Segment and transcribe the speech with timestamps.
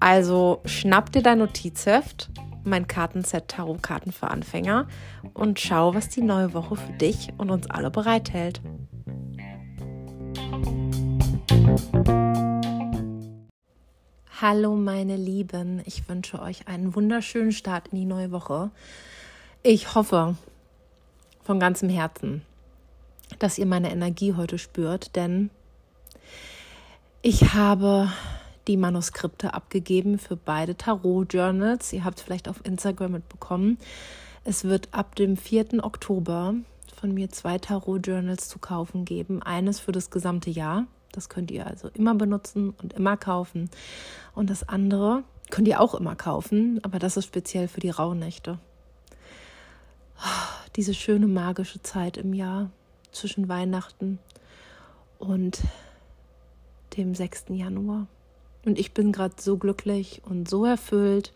[0.00, 2.30] Also schnapp dir dein Notizheft,
[2.64, 4.88] mein Kartenset Tarotkarten für Anfänger
[5.34, 8.62] und schau, was die neue Woche für dich und uns alle bereithält.
[14.40, 18.70] Hallo meine Lieben, ich wünsche euch einen wunderschönen Start in die neue Woche.
[19.62, 20.34] Ich hoffe
[21.42, 22.40] von ganzem Herzen,
[23.38, 25.50] dass ihr meine Energie heute spürt, denn
[27.20, 28.08] ich habe
[28.70, 31.92] die Manuskripte abgegeben für beide Tarot-Journals.
[31.92, 33.78] Ihr habt es vielleicht auf Instagram mitbekommen.
[34.44, 35.82] Es wird ab dem 4.
[35.82, 36.54] Oktober
[36.94, 39.42] von mir zwei Tarot-Journals zu kaufen geben.
[39.42, 40.86] Eines für das gesamte Jahr.
[41.10, 43.70] Das könnt ihr also immer benutzen und immer kaufen.
[44.36, 48.60] Und das andere könnt ihr auch immer kaufen, aber das ist speziell für die Rauhnächte.
[50.76, 52.70] Diese schöne magische Zeit im Jahr
[53.10, 54.20] zwischen Weihnachten
[55.18, 55.60] und
[56.96, 57.46] dem 6.
[57.48, 58.06] Januar.
[58.64, 61.32] Und ich bin gerade so glücklich und so erfüllt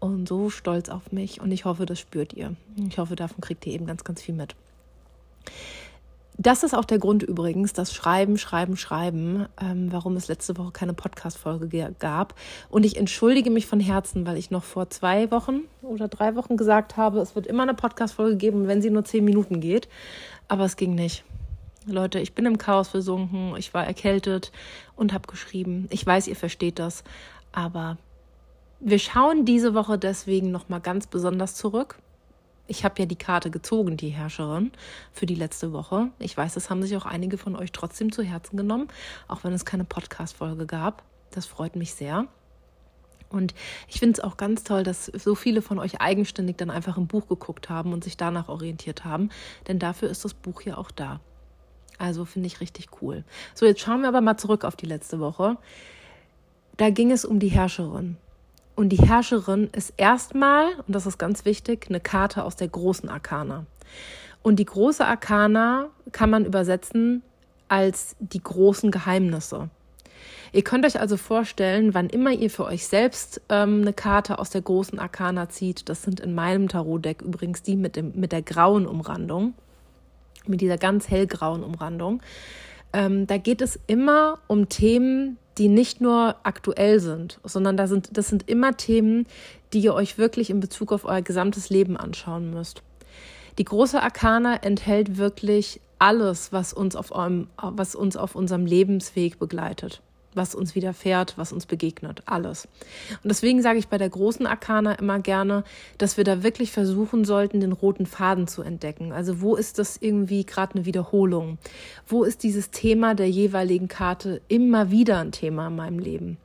[0.00, 1.40] und so stolz auf mich.
[1.40, 2.54] Und ich hoffe, das spürt ihr.
[2.88, 4.54] Ich hoffe, davon kriegt ihr eben ganz, ganz viel mit.
[6.38, 10.70] Das ist auch der Grund übrigens, das Schreiben, Schreiben, Schreiben, ähm, warum es letzte Woche
[10.70, 12.34] keine Podcast-Folge gab.
[12.68, 16.58] Und ich entschuldige mich von Herzen, weil ich noch vor zwei Wochen oder drei Wochen
[16.58, 19.88] gesagt habe, es wird immer eine Podcast-Folge geben, wenn sie nur zehn Minuten geht.
[20.48, 21.24] Aber es ging nicht.
[21.88, 24.50] Leute, ich bin im Chaos versunken, ich war erkältet
[24.96, 25.86] und habe geschrieben.
[25.90, 27.04] Ich weiß, ihr versteht das,
[27.52, 27.96] aber
[28.80, 31.98] wir schauen diese Woche deswegen noch mal ganz besonders zurück.
[32.66, 34.72] Ich habe ja die Karte gezogen, die Herrscherin,
[35.12, 36.08] für die letzte Woche.
[36.18, 38.88] Ich weiß, das haben sich auch einige von euch trotzdem zu Herzen genommen,
[39.28, 41.04] auch wenn es keine Podcast-Folge gab.
[41.30, 42.26] Das freut mich sehr.
[43.28, 43.54] Und
[43.86, 47.06] ich finde es auch ganz toll, dass so viele von euch eigenständig dann einfach im
[47.06, 49.30] Buch geguckt haben und sich danach orientiert haben,
[49.68, 51.20] denn dafür ist das Buch ja auch da.
[51.98, 53.24] Also finde ich richtig cool.
[53.54, 55.56] So, jetzt schauen wir aber mal zurück auf die letzte Woche.
[56.76, 58.16] Da ging es um die Herrscherin.
[58.74, 63.08] Und die Herrscherin ist erstmal, und das ist ganz wichtig, eine Karte aus der großen
[63.08, 63.64] Arkana.
[64.42, 67.22] Und die große Arkana kann man übersetzen
[67.68, 69.70] als die großen Geheimnisse.
[70.52, 74.50] Ihr könnt euch also vorstellen, wann immer ihr für euch selbst ähm, eine Karte aus
[74.50, 78.42] der großen Arkana zieht, das sind in meinem Tarotdeck übrigens die mit, dem, mit der
[78.42, 79.54] grauen Umrandung,
[80.48, 82.22] mit dieser ganz hellgrauen Umrandung.
[82.92, 88.16] Ähm, da geht es immer um Themen, die nicht nur aktuell sind, sondern da sind,
[88.16, 89.26] das sind immer Themen,
[89.72, 92.82] die ihr euch wirklich in Bezug auf euer gesamtes Leben anschauen müsst.
[93.58, 99.38] Die große Arkana enthält wirklich alles, was uns auf, eurem, was uns auf unserem Lebensweg
[99.38, 100.02] begleitet
[100.36, 102.68] was uns widerfährt, was uns begegnet, alles.
[103.22, 105.64] Und deswegen sage ich bei der großen Arkana immer gerne,
[105.98, 109.12] dass wir da wirklich versuchen sollten, den roten Faden zu entdecken.
[109.12, 111.58] Also wo ist das irgendwie gerade eine Wiederholung?
[112.06, 116.38] Wo ist dieses Thema der jeweiligen Karte immer wieder ein Thema in meinem Leben?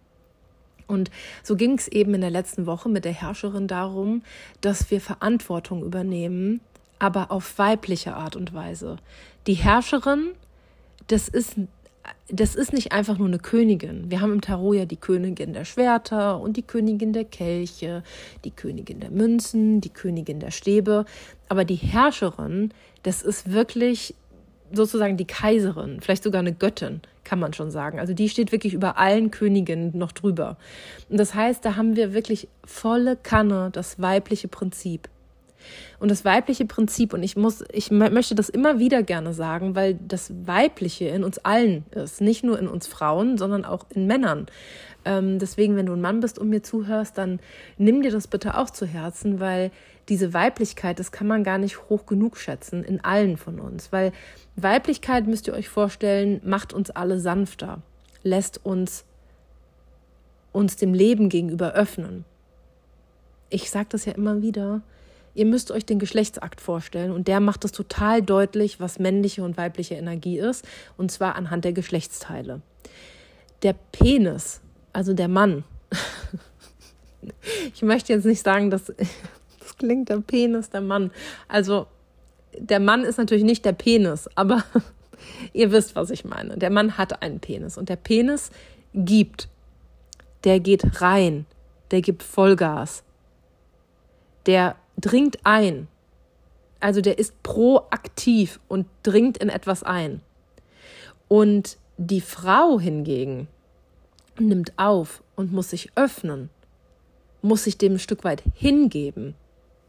[0.88, 1.10] Und
[1.42, 4.24] so ging es eben in der letzten Woche mit der Herrscherin darum,
[4.60, 6.60] dass wir Verantwortung übernehmen,
[7.00, 8.98] aber auf weibliche Art und Weise.
[9.48, 10.34] Die Herrscherin,
[11.08, 11.56] das ist
[12.30, 14.10] das ist nicht einfach nur eine Königin.
[14.10, 18.04] Wir haben im Tarot ja die Königin der Schwerter und die Königin der Kelche,
[18.46, 21.06] die Königin der Münzen, die Königin der Stäbe.
[21.50, 22.74] Aber die Herrscherin,
[23.04, 24.16] das ist wirklich
[24.72, 28.00] sozusagen die Kaiserin, vielleicht sogar eine Göttin, kann man schon sagen.
[28.00, 30.58] Also die steht wirklich über allen Königinnen noch drüber.
[31.10, 35.10] Und das heißt, da haben wir wirklich volle Kanne das weibliche Prinzip.
[36.00, 39.96] Und das weibliche Prinzip, und ich muss, ich möchte das immer wieder gerne sagen, weil
[39.96, 44.48] das Weibliche in uns allen ist, nicht nur in uns Frauen, sondern auch in Männern.
[45.06, 47.40] Ähm, deswegen, wenn du ein Mann bist und mir zuhörst, dann
[47.78, 49.72] nimm dir das bitte auch zu Herzen, weil
[50.10, 53.92] diese Weiblichkeit, das kann man gar nicht hoch genug schätzen in allen von uns.
[53.92, 54.12] Weil
[54.56, 57.82] Weiblichkeit, müsst ihr euch vorstellen, macht uns alle sanfter,
[58.24, 59.06] lässt uns
[60.52, 62.26] uns dem Leben gegenüber öffnen.
[63.50, 64.82] Ich sage das ja immer wieder,
[65.34, 69.58] Ihr müsst euch den Geschlechtsakt vorstellen und der macht es total deutlich, was männliche und
[69.58, 70.66] weibliche Energie ist,
[70.98, 72.62] und zwar anhand der Geschlechtsteile.
[73.64, 74.62] Der Penis,
[74.92, 75.64] also der Mann,
[77.74, 78.86] ich möchte jetzt nicht sagen, dass
[79.60, 81.12] das klingt der Penis, der Mann.
[81.48, 81.88] Also
[82.58, 84.64] der Mann ist natürlich nicht der Penis, aber
[85.54, 86.58] ihr wisst, was ich meine.
[86.58, 88.52] Der Mann hat einen Penis und der Penis
[88.94, 89.48] gibt,
[90.44, 91.46] der geht rein,
[91.92, 93.04] der gibt Vollgas.
[94.48, 95.88] Der dringt ein.
[96.80, 100.22] Also der ist proaktiv und dringt in etwas ein.
[101.28, 103.48] Und die Frau hingegen
[104.40, 106.50] nimmt auf und muss sich öffnen,
[107.42, 109.36] muss sich dem ein Stück weit hingeben.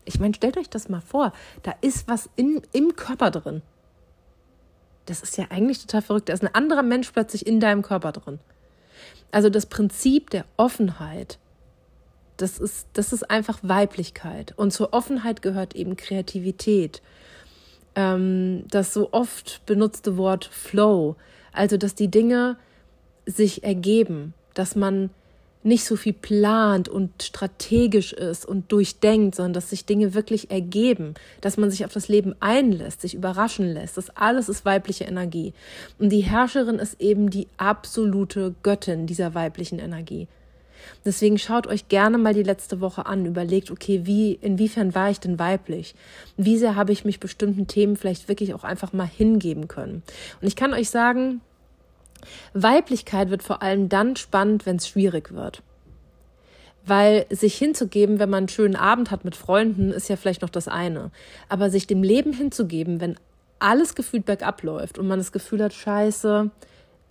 [0.05, 1.33] Ich meine, stellt euch das mal vor,
[1.63, 3.63] da ist was in, im Körper drin.
[5.07, 6.29] Das ist ja eigentlich total verrückt.
[6.29, 8.39] Da ist ein anderer Mensch plötzlich in deinem Körper drin.
[9.31, 11.39] Also das Prinzip der Offenheit,
[12.43, 14.53] das ist, das ist einfach Weiblichkeit.
[14.57, 17.01] Und zur Offenheit gehört eben Kreativität.
[17.95, 21.15] Ähm, das so oft benutzte Wort Flow.
[21.53, 22.57] Also, dass die Dinge
[23.27, 25.11] sich ergeben, dass man
[25.63, 31.15] nicht so viel plant und strategisch ist und durchdenkt, sondern dass sich Dinge wirklich ergeben,
[31.41, 33.97] dass man sich auf das Leben einlässt, sich überraschen lässt.
[33.97, 35.53] Das alles ist weibliche Energie.
[36.01, 40.27] Und die Herrscherin ist eben die absolute Göttin dieser weiblichen Energie.
[41.05, 45.21] Deswegen schaut euch gerne mal die letzte Woche an, überlegt, okay, wie, inwiefern war ich
[45.21, 45.95] denn weiblich?
[46.37, 50.03] Wie sehr habe ich mich bestimmten Themen vielleicht wirklich auch einfach mal hingeben können?
[50.41, 51.41] Und ich kann euch sagen,
[52.55, 55.63] Weiblichkeit wird vor allem dann spannend, wenn es schwierig wird.
[56.85, 60.51] Weil sich hinzugeben, wenn man einen schönen Abend hat mit Freunden, ist ja vielleicht noch
[60.51, 61.11] das eine.
[61.49, 63.17] Aber sich dem Leben hinzugeben, wenn
[63.61, 66.51] alles gefühlt bergab läuft und man das Gefühl hat, scheiße,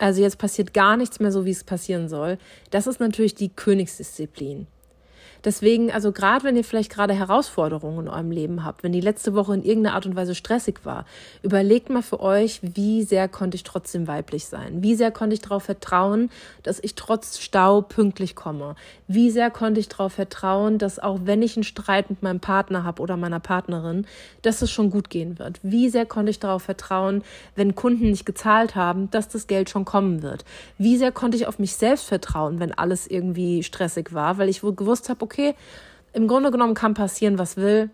[0.02, 2.36] also jetzt passiert gar nichts mehr so, wie es passieren soll,
[2.70, 4.66] das ist natürlich die Königsdisziplin.
[5.44, 9.34] Deswegen, also gerade wenn ihr vielleicht gerade Herausforderungen in eurem Leben habt, wenn die letzte
[9.34, 11.04] Woche in irgendeiner Art und Weise stressig war,
[11.42, 14.82] überlegt mal für euch, wie sehr konnte ich trotzdem weiblich sein?
[14.82, 16.30] Wie sehr konnte ich darauf vertrauen,
[16.62, 18.76] dass ich trotz Stau pünktlich komme?
[19.08, 22.84] Wie sehr konnte ich darauf vertrauen, dass auch wenn ich einen Streit mit meinem Partner
[22.84, 24.06] habe oder meiner Partnerin,
[24.42, 25.58] dass es schon gut gehen wird?
[25.62, 27.22] Wie sehr konnte ich darauf vertrauen,
[27.56, 30.44] wenn Kunden nicht gezahlt haben, dass das Geld schon kommen wird?
[30.78, 34.60] Wie sehr konnte ich auf mich selbst vertrauen, wenn alles irgendwie stressig war, weil ich
[34.60, 35.54] gewusst habe, okay, okay,
[36.12, 37.90] im Grunde genommen kann passieren, was will.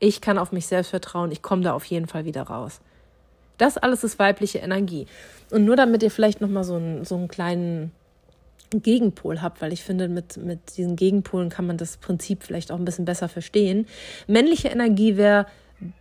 [0.00, 2.80] Ich kann auf mich selbst vertrauen, ich komme da auf jeden Fall wieder raus.
[3.56, 5.06] Das alles ist weibliche Energie.
[5.50, 7.92] Und nur damit ihr vielleicht nochmal so einen, so einen kleinen
[8.70, 12.78] Gegenpol habt, weil ich finde, mit, mit diesen Gegenpolen kann man das Prinzip vielleicht auch
[12.78, 13.86] ein bisschen besser verstehen.
[14.28, 15.46] Männliche Energie wäre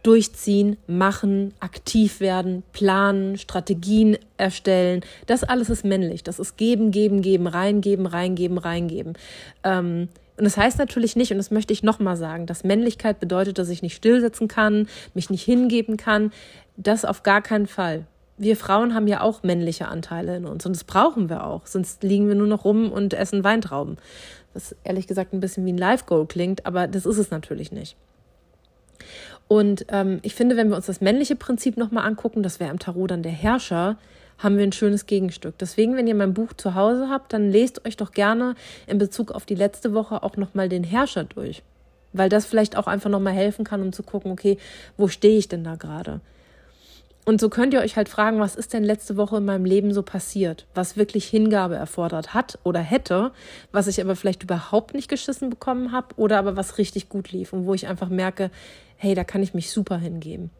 [0.03, 5.01] durchziehen, machen, aktiv werden, planen, Strategien erstellen.
[5.27, 6.23] Das alles ist männlich.
[6.23, 9.13] Das ist geben, geben, geben, reingeben, reingeben, reingeben.
[9.63, 13.57] Ähm, und das heißt natürlich nicht, und das möchte ich nochmal sagen, dass Männlichkeit bedeutet,
[13.57, 16.31] dass ich nicht stillsitzen kann, mich nicht hingeben kann.
[16.77, 18.05] Das auf gar keinen Fall.
[18.37, 21.65] Wir Frauen haben ja auch männliche Anteile in uns und das brauchen wir auch.
[21.65, 23.97] Sonst liegen wir nur noch rum und essen Weintrauben.
[24.53, 27.95] Was ehrlich gesagt ein bisschen wie ein Life-Goal klingt, aber das ist es natürlich nicht.
[29.47, 32.79] Und ähm, ich finde, wenn wir uns das männliche Prinzip nochmal angucken, das wäre im
[32.79, 33.97] Tarot dann der Herrscher,
[34.37, 35.57] haben wir ein schönes Gegenstück.
[35.57, 38.55] Deswegen, wenn ihr mein Buch zu Hause habt, dann lest euch doch gerne
[38.85, 41.63] in Bezug auf die letzte Woche auch nochmal den Herrscher durch.
[42.13, 44.57] Weil das vielleicht auch einfach nochmal helfen kann, um zu gucken, okay,
[44.95, 46.21] wo stehe ich denn da gerade?
[47.27, 49.93] Und so könnt ihr euch halt fragen, was ist denn letzte Woche in meinem Leben
[49.93, 53.31] so passiert, was wirklich Hingabe erfordert hat oder hätte,
[53.73, 57.51] was ich aber vielleicht überhaupt nicht geschissen bekommen habe oder aber was richtig gut lief
[57.51, 58.49] und wo ich einfach merke,
[58.95, 60.51] hey, da kann ich mich super hingeben.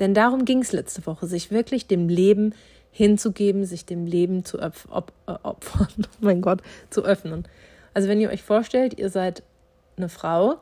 [0.00, 2.54] Denn darum ging es letzte Woche, sich wirklich dem Leben
[2.90, 7.46] hinzugeben, sich dem Leben zu opf op äh, opfern, oh mein Gott, zu öffnen.
[7.94, 9.42] Also wenn ihr euch vorstellt, ihr seid
[9.96, 10.56] eine Frau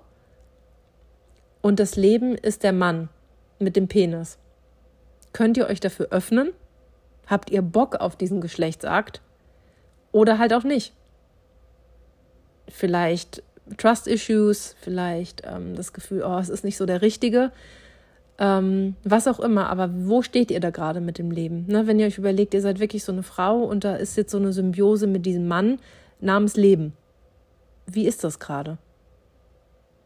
[1.63, 3.09] und das Leben ist der Mann
[3.59, 4.39] mit dem Penis.
[5.33, 6.53] Könnt ihr euch dafür öffnen?
[7.27, 9.21] Habt ihr Bock auf diesen Geschlechtsakt?
[10.13, 10.93] Oder halt auch nicht?
[12.69, 13.43] Vielleicht
[13.79, 17.51] Trust Issues, vielleicht ähm, das Gefühl, oh, es ist nicht so der Richtige
[18.39, 21.67] ähm, was auch immer, aber wo steht ihr da gerade mit dem Leben?
[21.67, 21.87] Ne?
[21.87, 24.39] Wenn ihr euch überlegt, ihr seid wirklich so eine Frau und da ist jetzt so
[24.39, 25.79] eine Symbiose mit diesem Mann
[26.21, 26.95] namens Leben.
[27.87, 28.79] Wie ist das gerade?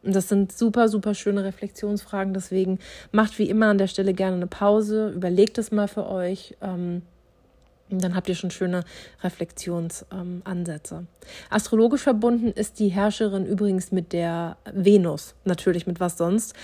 [0.03, 2.35] Und das sind super, super schöne Reflexionsfragen.
[2.35, 2.79] Deswegen
[3.13, 6.57] macht wie immer an der Stelle gerne eine Pause, überlegt es mal für euch.
[6.61, 7.03] Ähm,
[7.91, 8.85] und dann habt ihr schon schöne
[9.23, 10.95] Reflexionsansätze.
[10.95, 11.07] Ähm,
[11.51, 16.55] Astrologisch verbunden ist die Herrscherin übrigens mit der Venus, natürlich mit was sonst.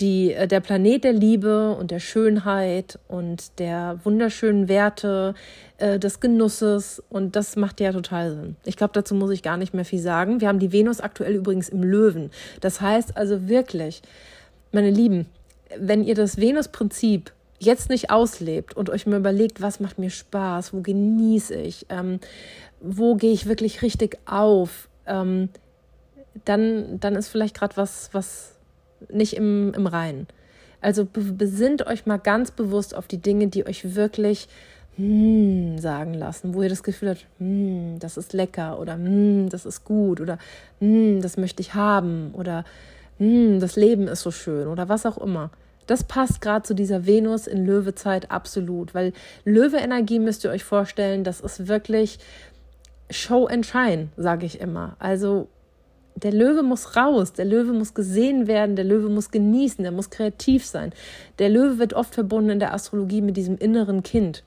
[0.00, 5.34] Die, äh, der Planet der Liebe und der Schönheit und der wunderschönen Werte,
[5.78, 7.02] äh, des Genusses.
[7.08, 8.56] Und das macht ja total Sinn.
[8.64, 10.40] Ich glaube, dazu muss ich gar nicht mehr viel sagen.
[10.40, 12.30] Wir haben die Venus aktuell übrigens im Löwen.
[12.60, 14.02] Das heißt also wirklich,
[14.72, 15.26] meine Lieben,
[15.78, 20.72] wenn ihr das Venus-Prinzip jetzt nicht auslebt und euch mal überlegt, was macht mir Spaß,
[20.72, 22.20] wo genieße ich, ähm,
[22.80, 25.48] wo gehe ich wirklich richtig auf, ähm,
[26.44, 28.54] dann, dann ist vielleicht gerade was, was
[29.10, 30.26] nicht im, im Reinen.
[30.80, 34.48] Also besinnt euch mal ganz bewusst auf die Dinge, die euch wirklich
[34.96, 39.66] hm, sagen lassen, wo ihr das Gefühl habt, hm, das ist lecker oder hm, das
[39.66, 40.38] ist gut oder
[40.78, 42.64] das möchte ich haben oder
[43.18, 45.50] das Leben ist so schön oder was auch immer.
[45.86, 49.12] Das passt gerade zu dieser Venus in Löwezeit absolut, weil
[49.44, 52.18] Löwe-Energie müsst ihr euch vorstellen, das ist wirklich
[53.10, 54.96] Show and Shine, sage ich immer.
[54.98, 55.48] Also
[56.16, 60.10] der Löwe muss raus, der Löwe muss gesehen werden, der Löwe muss genießen, der muss
[60.10, 60.92] kreativ sein.
[61.38, 64.42] Der Löwe wird oft verbunden in der Astrologie mit diesem inneren Kind,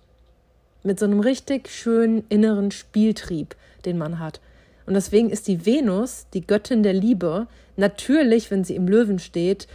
[0.83, 3.55] mit so einem richtig schönen inneren Spieltrieb,
[3.85, 4.41] den man hat.
[4.87, 7.45] Und deswegen ist die Venus, die Göttin der Liebe,
[7.77, 9.67] natürlich, wenn sie im Löwen steht,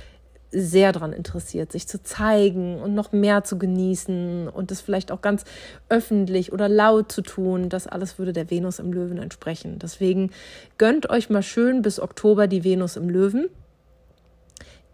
[0.54, 5.20] sehr daran interessiert, sich zu zeigen und noch mehr zu genießen und das vielleicht auch
[5.20, 5.44] ganz
[5.88, 7.68] öffentlich oder laut zu tun.
[7.68, 9.78] Das alles würde der Venus im Löwen entsprechen.
[9.78, 10.30] Deswegen
[10.78, 13.48] gönnt euch mal schön bis Oktober die Venus im Löwen.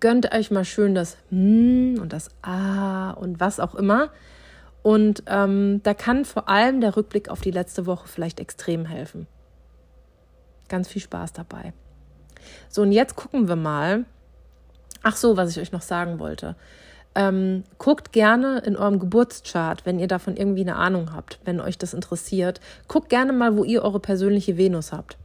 [0.00, 4.10] Gönnt euch mal schön das Hm und das Ah und was auch immer.
[4.82, 9.26] Und ähm, da kann vor allem der Rückblick auf die letzte Woche vielleicht extrem helfen.
[10.68, 11.74] Ganz viel Spaß dabei.
[12.70, 14.06] So, und jetzt gucken wir mal,
[15.02, 16.56] Ach so, was ich euch noch sagen wollte.
[17.14, 21.76] Ähm, guckt gerne in eurem Geburtschart, wenn ihr davon irgendwie eine Ahnung habt, wenn euch
[21.76, 22.60] das interessiert.
[22.86, 25.16] Guckt gerne mal, wo ihr eure persönliche Venus habt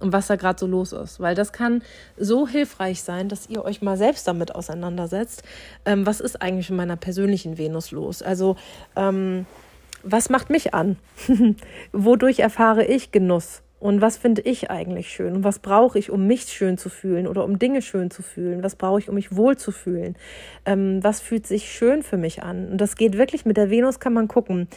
[0.00, 1.82] und was da gerade so los ist, weil das kann
[2.18, 5.42] so hilfreich sein, dass ihr euch mal selbst damit auseinandersetzt.
[5.84, 8.22] Ähm, was ist eigentlich in meiner persönlichen Venus los?
[8.22, 8.56] Also,
[8.96, 9.46] ähm,
[10.02, 10.96] was macht mich an?
[11.92, 13.62] Wodurch erfahre ich Genuss?
[13.80, 15.34] Und was finde ich eigentlich schön?
[15.36, 18.62] Und was brauche ich, um mich schön zu fühlen oder um Dinge schön zu fühlen?
[18.62, 20.16] Was brauche ich, um mich wohl zu fühlen?
[20.66, 22.68] Ähm, was fühlt sich schön für mich an?
[22.72, 24.68] Und das geht wirklich mit der Venus, kann man gucken.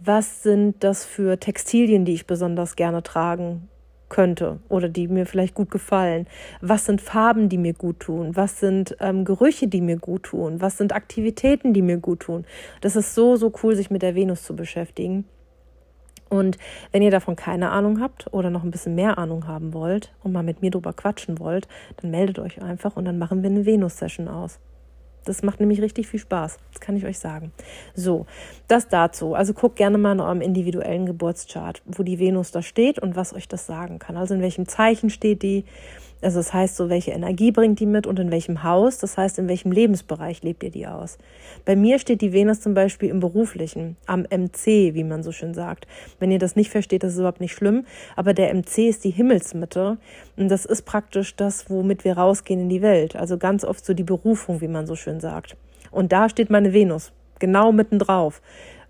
[0.00, 3.68] Was sind das für Textilien, die ich besonders gerne tragen
[4.08, 6.26] könnte oder die mir vielleicht gut gefallen?
[6.62, 8.34] Was sind Farben, die mir gut tun?
[8.34, 10.62] Was sind ähm, Gerüche, die mir gut tun?
[10.62, 12.46] Was sind Aktivitäten, die mir gut tun?
[12.80, 15.26] Das ist so, so cool, sich mit der Venus zu beschäftigen.
[16.28, 16.58] Und
[16.92, 20.32] wenn ihr davon keine Ahnung habt oder noch ein bisschen mehr Ahnung haben wollt und
[20.32, 21.68] mal mit mir drüber quatschen wollt,
[22.00, 24.58] dann meldet euch einfach und dann machen wir eine Venus-Session aus.
[25.24, 27.52] Das macht nämlich richtig viel Spaß, das kann ich euch sagen.
[27.94, 28.24] So,
[28.66, 29.34] das dazu.
[29.34, 33.34] Also guckt gerne mal in eurem individuellen Geburtschart, wo die Venus da steht und was
[33.34, 34.16] euch das sagen kann.
[34.16, 35.66] Also in welchem Zeichen steht die,
[36.20, 39.38] also das heißt so, welche Energie bringt die mit und in welchem Haus, das heißt,
[39.38, 41.18] in welchem Lebensbereich lebt ihr die aus.
[41.64, 45.54] Bei mir steht die Venus zum Beispiel im Beruflichen, am MC, wie man so schön
[45.54, 45.86] sagt.
[46.18, 49.10] Wenn ihr das nicht versteht, das ist überhaupt nicht schlimm, aber der MC ist die
[49.10, 49.98] Himmelsmitte
[50.36, 53.14] und das ist praktisch das, womit wir rausgehen in die Welt.
[53.14, 55.56] Also ganz oft so die Berufung, wie man so schön sagt.
[55.90, 58.42] Und da steht meine Venus, genau mittendrauf.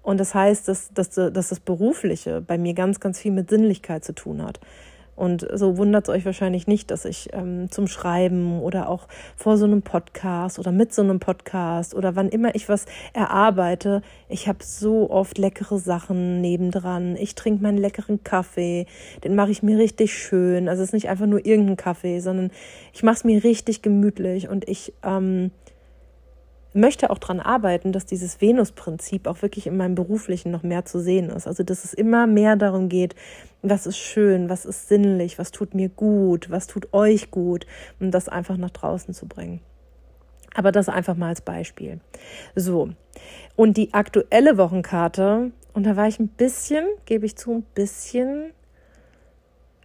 [0.03, 4.05] Und das heißt, dass, dass, dass das Berufliche bei mir ganz, ganz viel mit Sinnlichkeit
[4.05, 4.59] zu tun hat.
[5.19, 9.57] Und so wundert es euch wahrscheinlich nicht, dass ich ähm, zum Schreiben oder auch vor
[9.57, 14.47] so einem Podcast oder mit so einem Podcast oder wann immer ich was erarbeite, ich
[14.47, 17.17] habe so oft leckere Sachen nebendran.
[17.17, 18.87] Ich trinke meinen leckeren Kaffee,
[19.25, 20.69] den mache ich mir richtig schön.
[20.69, 22.53] Also es ist nicht einfach nur irgendein Kaffee, sondern
[22.93, 25.51] ich mache es mir richtig gemütlich und ich ähm,
[26.75, 31.01] möchte auch daran arbeiten, dass dieses Venus-Prinzip auch wirklich in meinem beruflichen noch mehr zu
[31.01, 31.47] sehen ist.
[31.47, 33.15] Also dass es immer mehr darum geht,
[33.63, 37.67] was ist schön, was ist sinnlich, was tut mir gut, was tut euch gut,
[38.01, 39.61] um das einfach nach draußen zu bringen.
[40.55, 42.01] Aber das einfach mal als Beispiel.
[42.55, 42.91] So,
[43.57, 48.53] und die aktuelle Wochenkarte, und da war ich ein bisschen, gebe ich zu, ein bisschen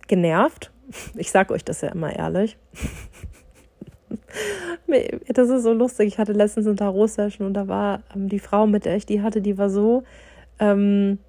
[0.08, 0.72] genervt.
[1.16, 2.58] Ich sage euch das ja immer ehrlich.
[5.28, 6.08] das ist so lustig.
[6.08, 9.22] Ich hatte letztens eine Tarot-Session und da war ähm, die Frau, mit der ich die
[9.22, 10.04] hatte, die war so,
[10.60, 11.20] ähm,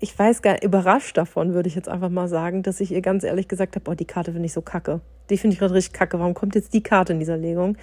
[0.00, 3.02] ich weiß gar nicht, überrascht davon, würde ich jetzt einfach mal sagen, dass ich ihr
[3.02, 5.00] ganz ehrlich gesagt habe, boah, die Karte finde ich so kacke.
[5.28, 6.18] Die finde ich gerade richtig kacke.
[6.18, 7.76] Warum kommt jetzt die Karte in dieser Legung?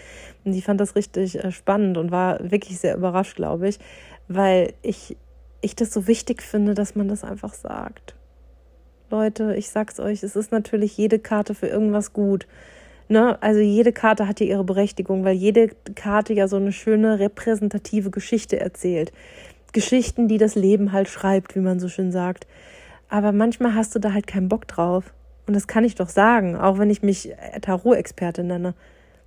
[0.44, 3.80] Und ich fand das richtig äh, spannend und war wirklich sehr überrascht, glaube ich,
[4.28, 5.18] weil ich,
[5.62, 8.16] ich das so wichtig finde, dass man das einfach sagt.
[9.10, 12.48] Leute, ich sag's euch, es ist natürlich jede Karte für irgendwas gut.
[13.14, 13.38] Ne?
[13.44, 18.10] Also jede Karte hat ja ihre Berechtigung, weil jede Karte ja so eine schöne repräsentative
[18.10, 19.12] Geschichte erzählt.
[19.72, 22.48] Geschichten, die das Leben halt schreibt, wie man so schön sagt.
[23.10, 25.14] Aber manchmal hast du da halt keinen Bock drauf.
[25.46, 28.74] Und das kann ich doch sagen, auch wenn ich mich Tarot-Experte nenne.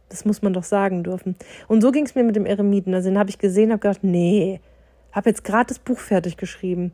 [0.09, 1.37] Das muss man doch sagen dürfen.
[1.69, 2.93] Und so ging es mir mit dem Eremiten.
[2.93, 4.59] Also den habe ich gesehen, habe gedacht, nee,
[5.13, 6.91] habe jetzt gerade das Buch fertig geschrieben.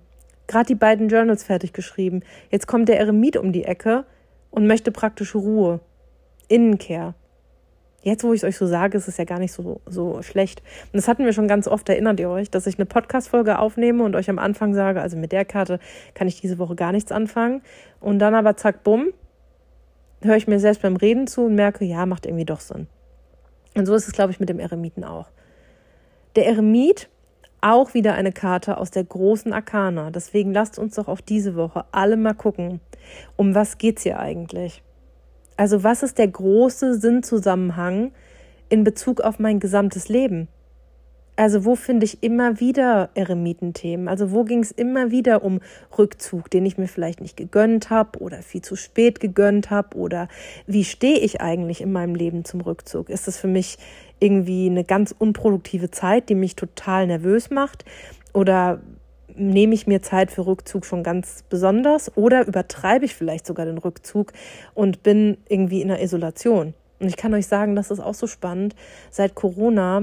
[0.46, 2.20] Gerade die beiden Journals fertig geschrieben.
[2.50, 4.04] Jetzt kommt der Eremit um die Ecke
[4.50, 5.80] und möchte praktische Ruhe.
[6.52, 7.14] Innenkehr.
[8.02, 10.60] Jetzt, wo ich es euch so sage, ist es ja gar nicht so, so schlecht.
[10.92, 14.02] Und das hatten wir schon ganz oft, erinnert ihr euch, dass ich eine Podcast-Folge aufnehme
[14.02, 15.78] und euch am Anfang sage, also mit der Karte
[16.14, 17.62] kann ich diese Woche gar nichts anfangen.
[18.00, 19.12] Und dann aber zack, bumm,
[20.20, 22.88] höre ich mir selbst beim Reden zu und merke, ja, macht irgendwie doch Sinn.
[23.74, 25.30] Und so ist es, glaube ich, mit dem Eremiten auch.
[26.36, 27.08] Der Eremit
[27.60, 30.10] auch wieder eine Karte aus der großen Arkana.
[30.10, 32.80] Deswegen lasst uns doch auf diese Woche alle mal gucken,
[33.36, 34.82] um was geht's hier eigentlich?
[35.56, 38.12] Also was ist der große Sinnzusammenhang
[38.68, 40.48] in Bezug auf mein gesamtes Leben?
[41.34, 44.06] Also wo finde ich immer wieder Eremitenthemen?
[44.06, 45.60] Also wo ging es immer wieder um
[45.96, 49.96] Rückzug, den ich mir vielleicht nicht gegönnt habe oder viel zu spät gegönnt habe?
[49.96, 50.28] Oder
[50.66, 53.08] wie stehe ich eigentlich in meinem Leben zum Rückzug?
[53.08, 53.78] Ist das für mich
[54.20, 57.86] irgendwie eine ganz unproduktive Zeit, die mich total nervös macht?
[58.34, 58.80] Oder
[59.36, 62.16] nehme ich mir Zeit für Rückzug schon ganz besonders?
[62.16, 64.32] Oder übertreibe ich vielleicht sogar den Rückzug
[64.74, 66.74] und bin irgendwie in einer Isolation?
[67.00, 68.76] Und ich kann euch sagen, das ist auch so spannend.
[69.10, 70.02] Seit Corona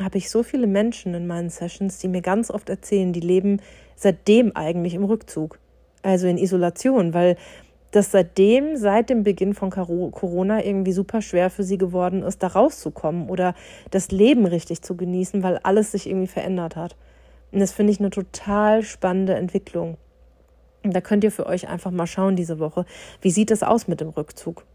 [0.00, 3.60] habe ich so viele Menschen in meinen Sessions, die mir ganz oft erzählen, die leben
[3.96, 5.58] seitdem eigentlich im Rückzug,
[6.02, 7.36] also in Isolation, weil
[7.90, 12.48] das seitdem, seit dem Beginn von Corona irgendwie super schwer für sie geworden ist, da
[12.48, 13.54] rauszukommen oder
[13.90, 16.94] das Leben richtig zu genießen, weil alles sich irgendwie verändert hat.
[17.56, 19.96] Und das finde ich eine total spannende Entwicklung.
[20.82, 22.84] Und da könnt ihr für euch einfach mal schauen diese Woche,
[23.22, 24.66] wie sieht es aus mit dem Rückzug?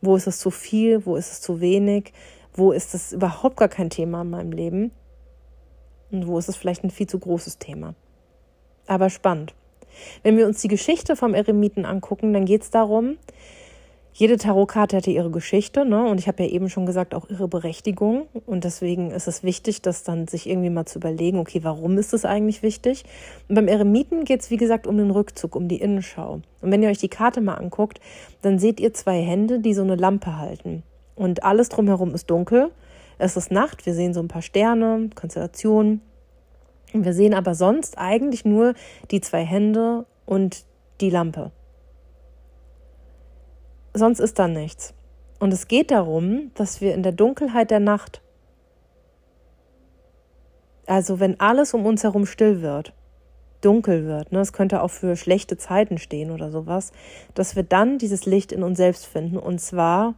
[0.00, 1.06] Wo ist es zu viel?
[1.06, 2.12] Wo ist es zu wenig?
[2.52, 4.90] Wo ist das überhaupt gar kein Thema in meinem Leben?
[6.10, 7.94] Und wo ist es vielleicht ein viel zu großes Thema?
[8.88, 9.54] Aber spannend.
[10.24, 13.16] Wenn wir uns die Geschichte vom Eremiten angucken, dann geht es darum,
[14.18, 16.04] jede Tarotkarte hatte ihre Geschichte, ne?
[16.04, 18.26] Und ich habe ja eben schon gesagt, auch ihre Berechtigung.
[18.46, 22.12] Und deswegen ist es wichtig, das dann sich irgendwie mal zu überlegen, okay, warum ist
[22.12, 23.04] das eigentlich wichtig?
[23.48, 26.40] Und beim Eremiten geht es, wie gesagt, um den Rückzug, um die Innenschau.
[26.60, 28.00] Und wenn ihr euch die Karte mal anguckt,
[28.42, 30.82] dann seht ihr zwei Hände, die so eine Lampe halten
[31.14, 32.72] und alles drumherum ist dunkel.
[33.18, 36.00] Es ist Nacht, wir sehen so ein paar Sterne, Konstellationen.
[36.92, 38.74] Und wir sehen aber sonst eigentlich nur
[39.12, 40.64] die zwei Hände und
[41.00, 41.52] die Lampe.
[43.98, 44.94] Sonst ist da nichts.
[45.40, 48.22] Und es geht darum, dass wir in der Dunkelheit der Nacht,
[50.86, 52.92] also wenn alles um uns herum still wird,
[53.60, 56.92] dunkel wird, ne, es könnte auch für schlechte Zeiten stehen oder sowas,
[57.34, 60.14] dass wir dann dieses Licht in uns selbst finden und zwar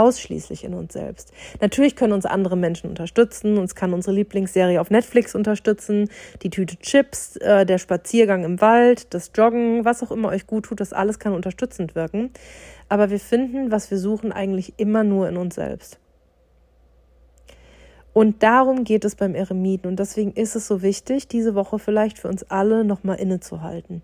[0.00, 1.30] ausschließlich in uns selbst.
[1.60, 6.08] Natürlich können uns andere Menschen unterstützen, uns kann unsere Lieblingsserie auf Netflix unterstützen,
[6.42, 10.64] die Tüte Chips, äh, der Spaziergang im Wald, das Joggen, was auch immer euch gut
[10.64, 12.30] tut, das alles kann unterstützend wirken.
[12.88, 15.98] Aber wir finden, was wir suchen, eigentlich immer nur in uns selbst.
[18.12, 19.86] Und darum geht es beim Eremiten.
[19.86, 24.02] Und deswegen ist es so wichtig, diese Woche vielleicht für uns alle nochmal innezuhalten.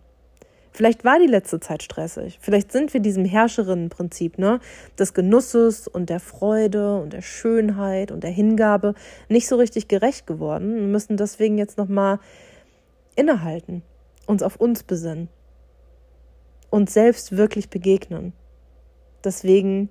[0.77, 2.37] Vielleicht war die letzte Zeit stressig.
[2.39, 4.61] Vielleicht sind wir diesem Herrscherinnenprinzip, ne,
[4.99, 8.93] des Genusses und der Freude und der Schönheit und der Hingabe
[9.31, 12.19] nicht so richtig gerecht geworden und müssen deswegen jetzt nochmal
[13.15, 13.85] innehalten,
[14.27, 15.31] uns auf uns besinnen,
[16.69, 18.35] uns selbst wirklich begegnen.
[19.25, 19.89] Deswegen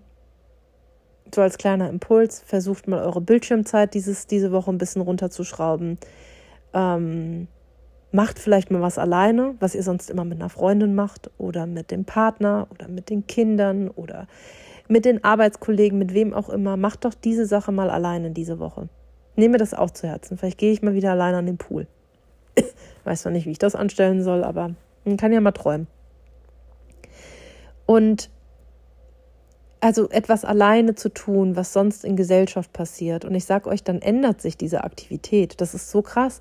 [1.33, 5.97] so als kleiner Impuls, versucht mal eure Bildschirmzeit dieses, diese Woche ein bisschen runterzuschrauben.
[6.75, 7.47] Ähm,
[8.15, 11.91] Macht vielleicht mal was alleine, was ihr sonst immer mit einer Freundin macht oder mit
[11.91, 14.27] dem Partner oder mit den Kindern oder
[14.87, 16.77] mit den Arbeitskollegen, mit wem auch immer.
[16.77, 18.87] Macht doch diese Sache mal alleine diese Woche.
[19.35, 20.37] Nehme das auch zu Herzen.
[20.37, 21.87] Vielleicht gehe ich mal wieder alleine an den Pool.
[23.03, 24.71] Weiß zwar nicht, wie ich das anstellen soll, aber
[25.03, 25.87] man kann ja mal träumen.
[27.85, 28.29] Und
[29.81, 33.25] also etwas alleine zu tun, was sonst in Gesellschaft passiert.
[33.25, 35.59] Und ich sage euch, dann ändert sich diese Aktivität.
[35.59, 36.39] Das ist so krass.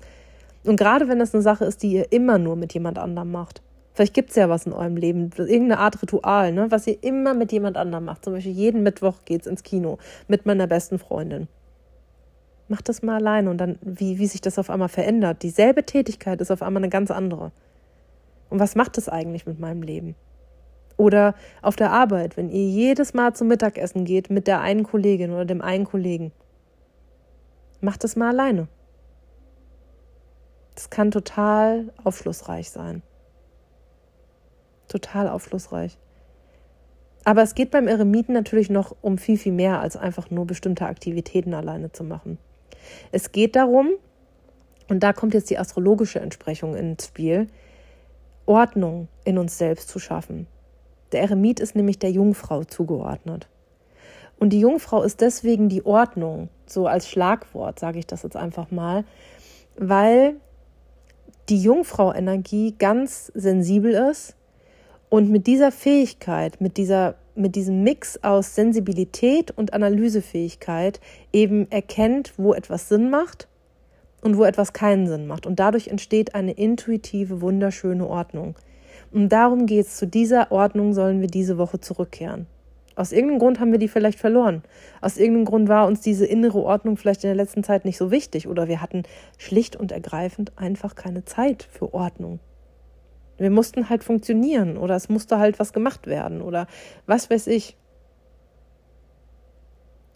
[0.65, 3.61] Und gerade wenn das eine Sache ist, die ihr immer nur mit jemand anderem macht.
[3.93, 7.33] Vielleicht gibt es ja was in eurem Leben, irgendeine Art Ritual, ne, was ihr immer
[7.33, 8.25] mit jemand anderem macht.
[8.25, 11.47] Zum Beispiel jeden Mittwoch geht's ins Kino mit meiner besten Freundin.
[12.67, 15.43] Macht das mal alleine und dann, wie, wie sich das auf einmal verändert.
[15.43, 17.51] Dieselbe Tätigkeit ist auf einmal eine ganz andere.
[18.49, 20.15] Und was macht das eigentlich mit meinem Leben?
[20.97, 25.31] Oder auf der Arbeit, wenn ihr jedes Mal zum Mittagessen geht mit der einen Kollegin
[25.31, 26.31] oder dem einen Kollegen.
[27.81, 28.67] Macht das mal alleine.
[30.75, 33.01] Das kann total aufschlussreich sein.
[34.87, 35.97] Total aufschlussreich.
[37.23, 40.85] Aber es geht beim Eremiten natürlich noch um viel, viel mehr als einfach nur bestimmte
[40.85, 42.37] Aktivitäten alleine zu machen.
[43.11, 43.89] Es geht darum,
[44.87, 47.47] und da kommt jetzt die astrologische Entsprechung ins Spiel,
[48.45, 50.45] Ordnung in uns selbst zu schaffen.
[51.11, 53.47] Der Eremit ist nämlich der Jungfrau zugeordnet.
[54.37, 58.69] Und die Jungfrau ist deswegen die Ordnung, so als Schlagwort sage ich das jetzt einfach
[58.69, 59.03] mal,
[59.77, 60.35] weil
[61.49, 64.35] die Jungfrau-Energie ganz sensibel ist
[65.09, 71.01] und mit dieser Fähigkeit, mit dieser mit diesem Mix aus Sensibilität und Analysefähigkeit
[71.33, 73.47] eben erkennt, wo etwas Sinn macht
[74.21, 75.45] und wo etwas keinen Sinn macht.
[75.45, 78.55] Und dadurch entsteht eine intuitive, wunderschöne Ordnung.
[79.11, 79.97] Und darum geht es.
[79.97, 82.47] Zu dieser Ordnung sollen wir diese Woche zurückkehren.
[82.95, 84.63] Aus irgendeinem Grund haben wir die vielleicht verloren.
[85.01, 88.09] Aus irgendeinem Grund war uns diese innere Ordnung vielleicht in der letzten Zeit nicht so
[88.09, 89.03] wichtig oder wir hatten
[89.37, 92.39] schlicht und ergreifend einfach keine Zeit für Ordnung.
[93.37, 96.67] Wir mussten halt funktionieren oder es musste halt was gemacht werden oder
[97.05, 97.75] was weiß ich.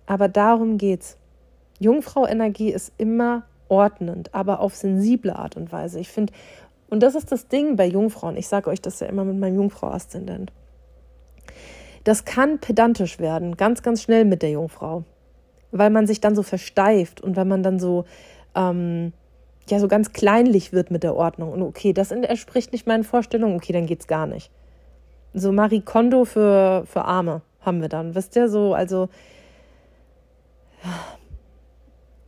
[0.06, 1.18] Aber darum geht's.
[1.80, 6.00] Jungfrau-Energie ist immer ordnend, aber auf sensible Art und Weise.
[6.00, 6.34] Ich finde,
[6.90, 8.38] und das ist das Ding bei Jungfrauen.
[8.38, 10.52] Ich sage euch das ja immer mit meinem Jungfrau-Aszendent.
[12.04, 15.04] Das kann pedantisch werden, ganz, ganz schnell mit der Jungfrau,
[15.72, 18.06] weil man sich dann so versteift und weil man dann so,
[18.56, 19.14] ähm,
[19.70, 21.52] ja, so ganz kleinlich wird mit der Ordnung.
[21.52, 24.52] Und okay, das entspricht nicht meinen Vorstellungen, okay, dann geht's gar nicht.
[25.34, 29.10] So Marie Kondo für, für Arme haben wir dann, wisst ihr, so, also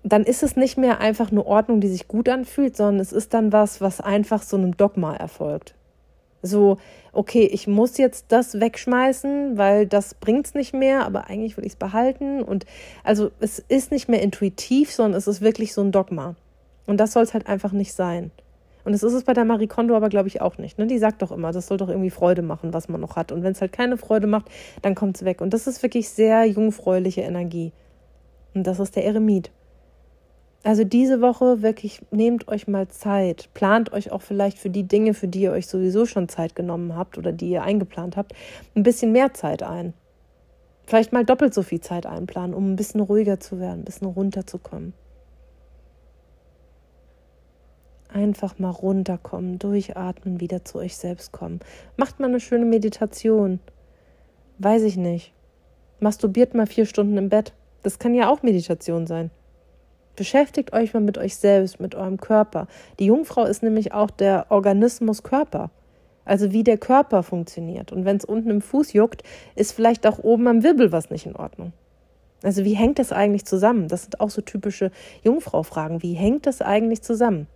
[0.04, 3.34] dann ist es nicht mehr einfach eine Ordnung, die sich gut anfühlt, sondern es ist
[3.34, 5.76] dann was, was einfach so einem Dogma erfolgt.
[6.42, 6.78] So,
[7.14, 11.66] okay, ich muss jetzt das wegschmeißen, weil das bringt es nicht mehr, aber eigentlich will
[11.66, 12.42] ich es behalten.
[12.42, 12.66] Und
[13.04, 16.36] also es ist nicht mehr intuitiv, sondern es ist wirklich so ein Dogma.
[16.88, 18.32] Und das soll es halt einfach nicht sein.
[18.84, 20.80] Und das ist es bei der Marie Kondo aber, glaube ich, auch nicht.
[20.80, 20.88] Ne?
[20.88, 23.32] Die sagt doch immer, das soll doch irgendwie Freude machen, was man noch hat.
[23.32, 24.50] Und wenn es halt keine Freude macht,
[24.82, 25.42] dann kommt es weg.
[25.42, 27.72] Und das ist wirklich sehr jungfräuliche Energie.
[28.54, 29.52] Und das ist der Eremit.
[30.64, 35.16] Also diese Woche wirklich nehmt euch mal Zeit, plant euch auch vielleicht für die Dinge,
[35.16, 38.34] für die ihr euch sowieso schon Zeit genommen habt oder die ihr eingeplant habt,
[38.76, 39.94] ein bisschen mehr Zeit ein.
[40.86, 44.08] Vielleicht mal doppelt so viel Zeit einplanen, um ein bisschen ruhiger zu werden, ein bisschen
[44.08, 44.94] runterzukommen.
[48.14, 51.62] Einfach mal runterkommen, durchatmen, wieder zu euch selbst kommen.
[51.96, 53.62] Macht mal eine schöne Meditation.
[54.60, 55.34] Weiß ich nicht.
[56.02, 57.54] Masturbiert mal vier Stunden im Bett.
[57.84, 59.32] Das kann ja auch Meditation sein.
[60.22, 62.68] Beschäftigt euch mal mit euch selbst, mit eurem Körper.
[63.00, 65.72] Die Jungfrau ist nämlich auch der Organismus Körper.
[66.26, 67.92] Also wie der Körper funktioniert.
[67.92, 69.24] Und wenn es unten im Fuß juckt,
[69.56, 71.74] ist vielleicht auch oben am Wirbel was nicht in Ordnung.
[72.44, 73.88] Also wie hängt das eigentlich zusammen?
[73.88, 74.92] Das sind auch so typische
[75.24, 76.04] Jungfrau-Fragen.
[76.04, 77.48] Wie hängt das eigentlich zusammen?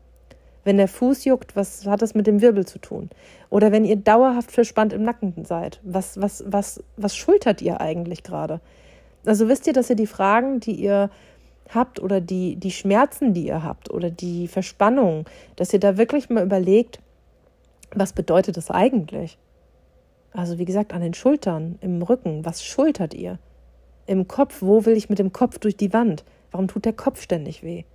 [0.63, 3.11] Wenn der Fuß juckt, was hat das mit dem Wirbel zu tun?
[3.51, 8.23] Oder wenn ihr dauerhaft verspannt im Nacken seid, was, was, was, was schultert ihr eigentlich
[8.23, 8.59] gerade?
[9.23, 11.11] Also wisst ihr, dass ihr die Fragen, die ihr
[11.69, 15.25] habt oder die, die Schmerzen, die ihr habt oder die Verspannung,
[15.55, 16.99] dass ihr da wirklich mal überlegt,
[17.93, 19.37] was bedeutet das eigentlich?
[20.31, 23.39] Also wie gesagt, an den Schultern, im Rücken, was schultert ihr?
[24.05, 26.25] Im Kopf, wo will ich mit dem Kopf durch die Wand?
[26.51, 27.85] Warum tut der Kopf ständig weh?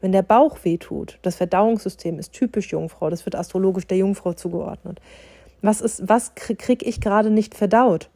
[0.00, 4.32] Wenn der Bauch weh tut, das Verdauungssystem ist typisch Jungfrau, das wird astrologisch der Jungfrau
[4.32, 5.00] zugeordnet.
[5.60, 8.10] Was ist, was krieg ich gerade nicht verdaut?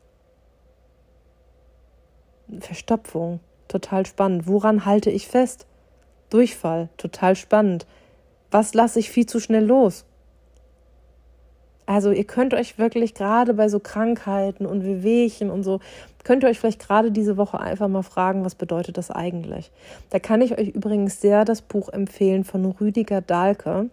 [2.60, 4.46] Verstopfung, total spannend.
[4.46, 5.66] Woran halte ich fest?
[6.30, 7.86] Durchfall, total spannend.
[8.50, 10.04] Was lasse ich viel zu schnell los?
[11.86, 15.80] Also ihr könnt euch wirklich gerade bei so Krankheiten und Wehwehchen und so,
[16.24, 19.72] könnt ihr euch vielleicht gerade diese Woche einfach mal fragen, was bedeutet das eigentlich?
[20.10, 23.90] Da kann ich euch übrigens sehr das Buch empfehlen von Rüdiger Dahlke.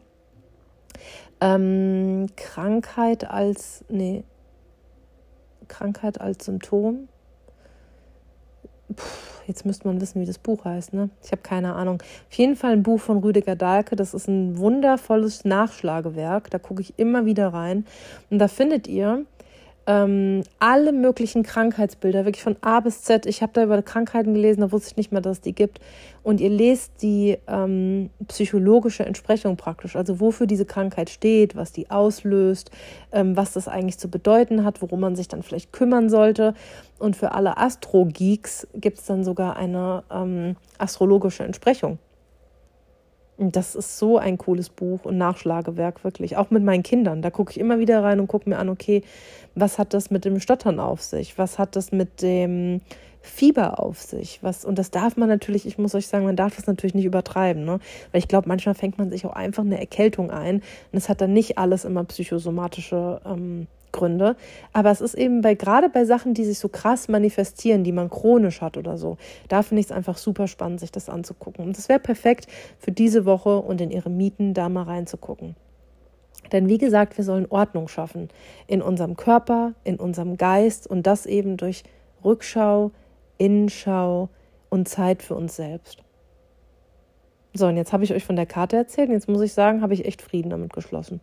[1.41, 4.23] Ähm, Krankheit als, nee,
[5.67, 7.07] Krankheit als Symptom.
[8.95, 9.05] Puh
[9.49, 11.09] Jetzt müsste man wissen, wie das Buch heißt, ne?
[11.23, 12.03] Ich habe keine Ahnung.
[12.29, 13.95] Auf jeden Fall ein Buch von Rüdiger Dahlke.
[13.95, 16.51] Das ist ein wundervolles Nachschlagewerk.
[16.51, 17.87] Da gucke ich immer wieder rein.
[18.29, 19.25] Und da findet ihr
[19.89, 23.25] ähm, alle möglichen Krankheitsbilder, wirklich von A bis Z.
[23.25, 25.79] Ich habe da über Krankheiten gelesen, da wusste ich nicht mehr, dass es die gibt.
[26.21, 31.89] Und ihr lest die ähm, psychologische Entsprechung praktisch, also wofür diese Krankheit steht, was die
[31.89, 32.69] auslöst,
[33.11, 36.53] ähm, was das eigentlich zu bedeuten hat, worum man sich dann vielleicht kümmern sollte.
[36.99, 41.97] Und für alle Astro-Geeks gibt es dann sogar eine ähm, astrologische Entsprechung.
[43.41, 46.35] Das ist so ein cooles Buch und Nachschlagewerk, wirklich.
[46.35, 47.21] Auch mit meinen Kindern.
[47.21, 49.01] Da gucke ich immer wieder rein und gucke mir an, okay,
[49.55, 51.37] was hat das mit dem Stottern auf sich?
[51.37, 52.81] Was hat das mit dem
[53.21, 54.39] Fieber auf sich?
[54.41, 57.05] Was, und das darf man natürlich, ich muss euch sagen, man darf das natürlich nicht
[57.05, 57.63] übertreiben.
[57.63, 57.79] Ne?
[58.11, 60.55] Weil ich glaube, manchmal fängt man sich auch einfach eine Erkältung ein.
[60.55, 64.35] Und es hat dann nicht alles immer psychosomatische ähm, Gründe.
[64.73, 68.09] Aber es ist eben bei, gerade bei Sachen, die sich so krass manifestieren, die man
[68.09, 71.65] chronisch hat oder so, da finde ich es einfach super spannend, sich das anzugucken.
[71.65, 72.47] Und das wäre perfekt
[72.77, 75.55] für diese Woche und in ihre Mieten da mal reinzugucken.
[76.51, 78.29] Denn wie gesagt, wir sollen Ordnung schaffen
[78.65, 81.83] in unserem Körper, in unserem Geist und das eben durch
[82.23, 82.91] Rückschau,
[83.37, 84.29] Innenschau
[84.69, 86.03] und Zeit für uns selbst.
[87.53, 89.09] So, und jetzt habe ich euch von der Karte erzählt.
[89.09, 91.19] Jetzt muss ich sagen, habe ich echt Frieden damit geschlossen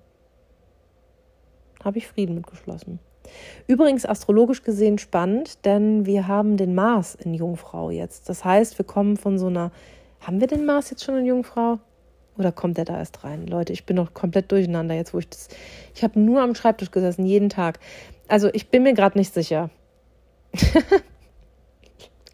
[1.86, 2.98] habe ich Frieden mitgeschlossen.
[3.66, 8.28] Übrigens astrologisch gesehen spannend, denn wir haben den Mars in Jungfrau jetzt.
[8.28, 9.72] Das heißt, wir kommen von so einer.
[10.20, 11.78] Haben wir den Mars jetzt schon in Jungfrau?
[12.38, 13.46] Oder kommt der da erst rein?
[13.46, 15.48] Leute, ich bin noch komplett durcheinander jetzt, wo ich das.
[15.94, 17.78] Ich habe nur am Schreibtisch gesessen, jeden Tag.
[18.28, 19.70] Also ich bin mir gerade nicht sicher.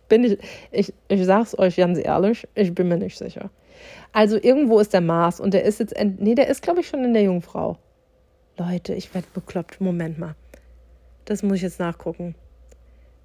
[0.09, 0.39] bin ich,
[0.71, 3.51] ich, ich sag's euch ganz ehrlich, ich bin mir nicht sicher.
[4.13, 7.05] Also irgendwo ist der Mars und der ist jetzt, nee, der ist glaube ich schon
[7.05, 7.79] in der Jungfrau.
[8.59, 9.81] Leute, ich werde bekloppt.
[9.81, 10.35] Moment mal.
[11.25, 12.35] Das muss ich jetzt nachgucken.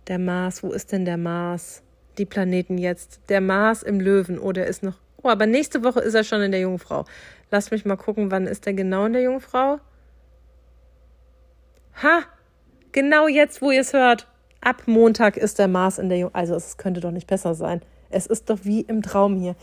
[0.08, 1.84] Der Mars, wo ist denn der Mars?
[2.18, 3.20] Die Planeten jetzt.
[3.28, 4.40] Der Mars im Löwen.
[4.40, 4.96] Oh, der ist noch.
[5.22, 7.06] Oh, aber nächste Woche ist er schon in der Jungfrau.
[7.52, 9.80] Lasst mich mal gucken, wann ist er genau in der Jungfrau?
[12.02, 12.22] Ha!
[12.94, 14.28] Genau jetzt, wo ihr es hört.
[14.62, 16.40] Ab Montag ist der Mars in der Jungfrau.
[16.40, 17.82] Also, es könnte doch nicht besser sein.
[18.10, 19.56] Es ist doch wie im Traum hier.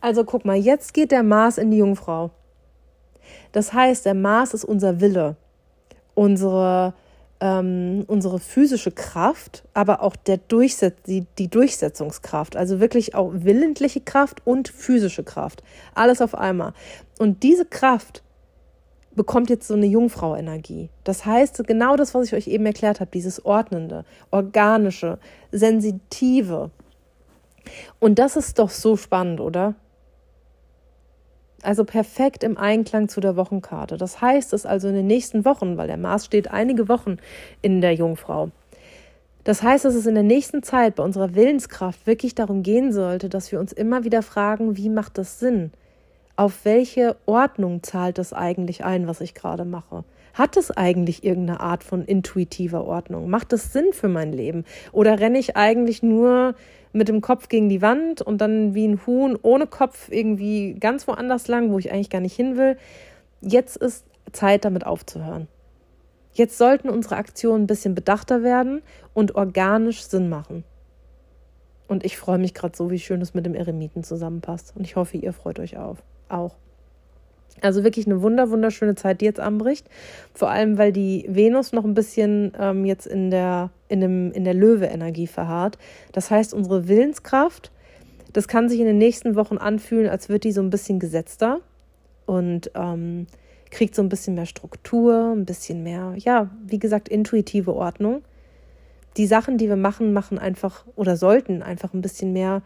[0.00, 2.32] Also, guck mal, jetzt geht der Mars in die Jungfrau.
[3.52, 5.36] Das heißt, der Mars ist unser Wille,
[6.14, 6.94] unsere,
[7.40, 12.56] ähm, unsere physische Kraft, aber auch der Durchset die, die Durchsetzungskraft.
[12.56, 15.62] Also wirklich auch willentliche Kraft und physische Kraft.
[15.94, 16.72] Alles auf einmal.
[17.18, 18.22] Und diese Kraft
[19.14, 20.88] bekommt jetzt so eine Jungfrau-Energie.
[21.04, 25.18] Das heißt, genau das, was ich euch eben erklärt habe, dieses Ordnende, Organische,
[25.50, 26.70] Sensitive.
[28.00, 29.74] Und das ist doch so spannend, oder?
[31.62, 33.96] Also perfekt im Einklang zu der Wochenkarte.
[33.96, 37.18] Das heißt es also in den nächsten Wochen, weil der Mars steht einige Wochen
[37.62, 38.50] in der Jungfrau.
[39.44, 43.28] Das heißt, dass es in der nächsten Zeit bei unserer Willenskraft wirklich darum gehen sollte,
[43.28, 45.72] dass wir uns immer wieder fragen, wie macht das Sinn?
[46.36, 50.04] Auf welche Ordnung zahlt das eigentlich ein, was ich gerade mache?
[50.34, 53.28] Hat es eigentlich irgendeine Art von intuitiver Ordnung?
[53.28, 54.64] Macht es Sinn für mein Leben?
[54.90, 56.54] Oder renne ich eigentlich nur
[56.92, 61.06] mit dem Kopf gegen die Wand und dann wie ein Huhn ohne Kopf irgendwie ganz
[61.08, 62.76] woanders lang, wo ich eigentlich gar nicht hin will?
[63.40, 65.48] Jetzt ist Zeit, damit aufzuhören.
[66.34, 70.64] Jetzt sollten unsere Aktionen ein bisschen bedachter werden und organisch Sinn machen.
[71.88, 74.74] Und ich freue mich gerade so, wie schön es mit dem Eremiten zusammenpasst.
[74.74, 76.56] Und ich hoffe, ihr freut euch auf, auch.
[77.60, 79.88] Also wirklich eine wunder, wunderschöne Zeit, die jetzt anbricht.
[80.34, 84.54] Vor allem, weil die Venus noch ein bisschen ähm, jetzt in der, in, in der
[84.54, 85.78] Löwe-Energie verharrt.
[86.12, 87.70] Das heißt, unsere Willenskraft,
[88.32, 91.60] das kann sich in den nächsten Wochen anfühlen, als wird die so ein bisschen gesetzter
[92.26, 93.26] und ähm,
[93.70, 98.22] kriegt so ein bisschen mehr Struktur, ein bisschen mehr, ja, wie gesagt, intuitive Ordnung.
[99.16, 102.62] Die Sachen, die wir machen, machen einfach oder sollten einfach ein bisschen mehr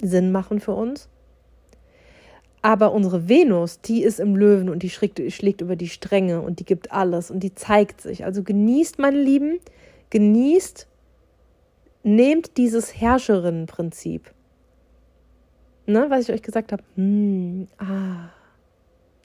[0.00, 1.08] Sinn machen für uns.
[2.68, 6.60] Aber unsere Venus, die ist im Löwen und die schlägt, schlägt über die Stränge und
[6.60, 8.26] die gibt alles und die zeigt sich.
[8.26, 9.58] Also genießt, meine Lieben,
[10.10, 10.86] genießt,
[12.02, 14.34] nehmt dieses Herrscherinnenprinzip.
[15.86, 16.82] Ne, was ich euch gesagt habe.
[16.96, 18.28] Hm, ah,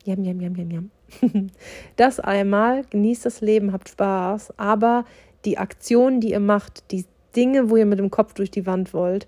[0.06, 0.91] jam, jam, jam, jam, jam.
[1.97, 5.03] Das einmal, genießt das Leben, habt Spaß, aber
[5.43, 7.03] die Aktionen, die ihr macht, die
[7.36, 9.27] Dinge, wo ihr mit dem Kopf durch die Wand wollt,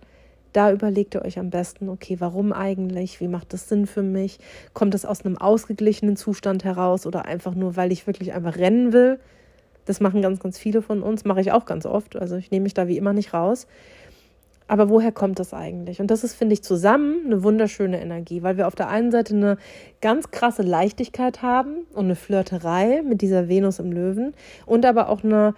[0.55, 3.19] da überlegt ihr euch am besten, okay, warum eigentlich?
[3.19, 4.39] Wie macht das Sinn für mich?
[4.73, 8.93] Kommt das aus einem ausgeglichenen Zustand heraus oder einfach nur, weil ich wirklich einfach rennen
[8.93, 9.19] will?
[9.85, 12.15] Das machen ganz, ganz viele von uns, mache ich auch ganz oft.
[12.15, 13.67] Also ich nehme mich da wie immer nicht raus.
[14.67, 15.99] Aber woher kommt das eigentlich?
[15.99, 19.35] Und das ist, finde ich, zusammen eine wunderschöne Energie, weil wir auf der einen Seite
[19.35, 19.57] eine
[20.01, 24.33] ganz krasse Leichtigkeit haben und eine Flirterei mit dieser Venus im Löwen
[24.65, 25.53] und aber auch eine,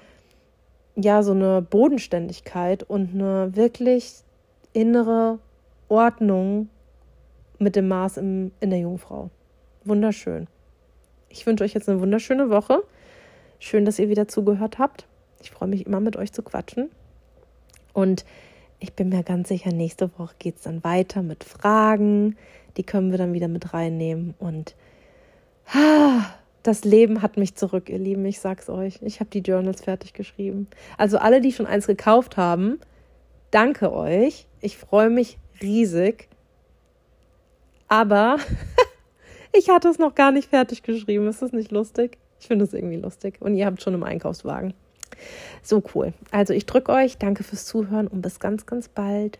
[0.96, 4.24] ja, so eine Bodenständigkeit und eine wirklich
[4.74, 5.40] innere
[5.90, 6.70] Ordnung
[7.60, 9.30] mit dem Mars im, in der Jungfrau.
[9.84, 10.48] Wunderschön.
[11.30, 12.84] Ich wünsche euch jetzt eine wunderschöne Woche.
[13.60, 15.06] Schön, dass ihr wieder zugehört habt.
[15.42, 16.90] Ich freue mich immer mit euch zu quatschen.
[17.94, 18.26] Und
[18.80, 22.38] ich bin mir ganz sicher, nächste Woche geht es dann weiter mit Fragen.
[22.78, 24.36] Die können wir dann wieder mit reinnehmen.
[24.38, 24.76] Und
[25.74, 26.26] ah,
[26.62, 28.26] das Leben hat mich zurück, ihr Lieben.
[28.26, 29.00] Ich sag's euch.
[29.02, 30.68] Ich habe die Journals fertig geschrieben.
[30.98, 32.80] Also alle, die schon eins gekauft haben,
[33.52, 34.48] danke euch.
[34.62, 36.28] Ich freue mich riesig.
[37.88, 38.38] Aber
[39.54, 41.28] ich hatte es noch gar nicht fertig geschrieben.
[41.28, 42.18] Ist das nicht lustig?
[42.40, 43.38] Ich finde es irgendwie lustig.
[43.40, 44.74] Und ihr habt schon im Einkaufswagen.
[45.64, 46.14] So cool.
[46.32, 47.18] Also ich drücke euch.
[47.18, 49.40] Danke fürs Zuhören und bis ganz, ganz bald.